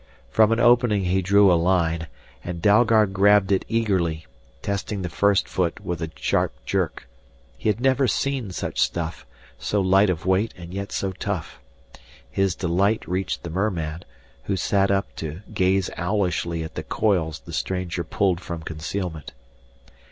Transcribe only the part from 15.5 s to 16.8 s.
gaze owlishly at